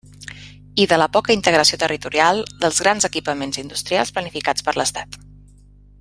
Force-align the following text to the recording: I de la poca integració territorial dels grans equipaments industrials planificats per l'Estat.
I 0.83 0.85
de 0.91 0.97
la 1.01 1.07
poca 1.17 1.33
integració 1.39 1.77
territorial 1.83 2.41
dels 2.65 2.79
grans 2.85 3.07
equipaments 3.13 3.61
industrials 3.65 4.13
planificats 4.19 4.67
per 4.71 4.75
l'Estat. 4.81 5.19